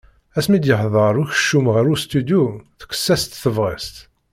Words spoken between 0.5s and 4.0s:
d-yeḥḍeṛ ukeččum γer ustudyu tekkes-as-tt tebγest.